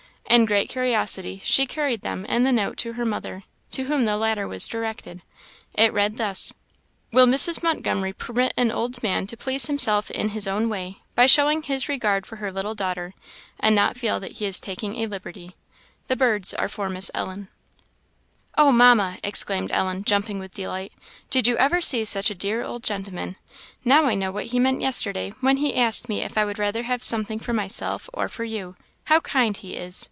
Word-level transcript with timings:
In 0.29 0.45
great 0.45 0.69
curiosity 0.69 1.41
she 1.43 1.65
carried 1.65 2.03
them 2.03 2.25
and 2.29 2.45
the 2.45 2.53
note 2.53 2.77
to 2.77 2.93
her 2.93 3.03
mother, 3.03 3.43
to 3.71 3.83
whom 3.83 4.05
the 4.05 4.15
latter 4.15 4.47
was 4.47 4.65
directed. 4.65 5.21
It 5.73 5.91
read 5.91 6.15
thus 6.15 6.53
"Will 7.11 7.27
Mrs. 7.27 7.61
Montgomery 7.61 8.13
permit 8.13 8.53
an 8.55 8.71
old 8.71 9.03
man 9.03 9.27
to 9.27 9.35
please 9.35 9.65
himself 9.65 10.09
in 10.09 10.29
his 10.29 10.47
own 10.47 10.69
way, 10.69 10.99
by 11.15 11.25
showing 11.25 11.63
his 11.63 11.89
regard 11.89 12.25
for 12.25 12.37
her 12.37 12.49
little 12.49 12.75
daughter, 12.75 13.13
and 13.59 13.75
not 13.75 13.97
feel 13.97 14.21
that 14.21 14.31
he 14.33 14.45
is 14.45 14.61
taking 14.61 14.95
a 14.99 15.07
liberty? 15.07 15.57
The 16.07 16.15
birds 16.15 16.53
are 16.53 16.69
for 16.69 16.89
Miss 16.89 17.11
Ellen." 17.13 17.49
"Oh, 18.57 18.71
Mamma!" 18.71 19.17
exclaimed 19.25 19.71
Ellen, 19.73 20.01
jumping 20.05 20.39
with 20.39 20.53
delight, 20.55 20.93
"did 21.29 21.45
you 21.45 21.57
ever 21.57 21.81
see 21.81 22.05
such 22.05 22.29
a 22.31 22.35
dear 22.35 22.63
old 22.63 22.83
gentleman? 22.83 23.35
Now 23.83 24.05
I 24.05 24.15
know 24.15 24.31
what 24.31 24.45
he 24.45 24.59
meant 24.59 24.79
yesterday, 24.79 25.33
when 25.41 25.57
he 25.57 25.75
asked 25.75 26.07
me 26.07 26.21
if 26.21 26.37
I 26.37 26.45
would 26.45 26.57
rather 26.59 26.83
have 26.83 27.03
something 27.03 27.37
for 27.39 27.51
myself 27.51 28.09
or 28.13 28.29
for 28.29 28.45
you. 28.45 28.77
How 29.07 29.19
kind 29.19 29.57
he 29.57 29.75
is! 29.75 29.97